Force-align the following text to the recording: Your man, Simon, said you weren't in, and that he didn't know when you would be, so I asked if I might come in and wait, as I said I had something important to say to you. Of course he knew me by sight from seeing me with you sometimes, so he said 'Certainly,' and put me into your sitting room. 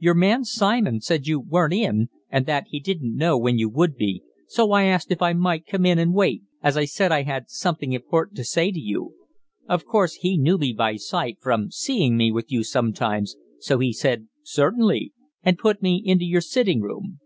Your 0.00 0.14
man, 0.14 0.42
Simon, 0.42 1.00
said 1.00 1.28
you 1.28 1.38
weren't 1.38 1.72
in, 1.72 2.08
and 2.30 2.46
that 2.46 2.64
he 2.66 2.80
didn't 2.80 3.14
know 3.16 3.38
when 3.38 3.58
you 3.60 3.68
would 3.68 3.94
be, 3.94 4.24
so 4.48 4.72
I 4.72 4.82
asked 4.82 5.12
if 5.12 5.22
I 5.22 5.34
might 5.34 5.68
come 5.68 5.86
in 5.86 6.00
and 6.00 6.12
wait, 6.12 6.42
as 6.64 6.76
I 6.76 6.84
said 6.84 7.12
I 7.12 7.22
had 7.22 7.48
something 7.48 7.92
important 7.92 8.36
to 8.38 8.44
say 8.44 8.72
to 8.72 8.80
you. 8.80 9.14
Of 9.68 9.84
course 9.84 10.14
he 10.14 10.36
knew 10.36 10.58
me 10.58 10.72
by 10.72 10.96
sight 10.96 11.38
from 11.40 11.70
seeing 11.70 12.16
me 12.16 12.32
with 12.32 12.50
you 12.50 12.64
sometimes, 12.64 13.36
so 13.60 13.78
he 13.78 13.92
said 13.92 14.26
'Certainly,' 14.42 15.12
and 15.44 15.56
put 15.58 15.80
me 15.80 16.02
into 16.04 16.24
your 16.24 16.40
sitting 16.40 16.80
room. 16.80 17.20